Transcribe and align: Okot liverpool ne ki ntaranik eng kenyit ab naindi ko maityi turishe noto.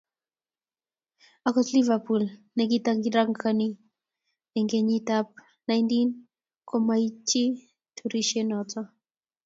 Okot 1.47 1.67
liverpool 1.75 2.23
ne 2.55 2.63
ki 2.69 2.77
ntaranik 3.01 3.41
eng 4.57 4.69
kenyit 4.71 5.07
ab 5.17 5.27
naindi 5.65 5.99
ko 6.69 6.75
maityi 6.87 7.45
turishe 7.95 8.41
noto. 8.49 8.81